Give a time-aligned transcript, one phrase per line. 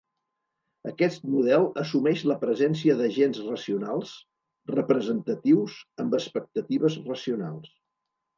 [0.91, 4.15] Aquest model assumeix la presència d'agents racionals
[4.73, 5.77] representatius
[6.07, 7.71] amb expectatives racionals.